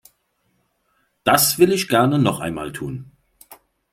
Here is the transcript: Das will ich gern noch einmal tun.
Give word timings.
Das 1.23 1.59
will 1.59 1.71
ich 1.71 1.87
gern 1.87 2.23
noch 2.23 2.39
einmal 2.39 2.71
tun. 2.73 3.11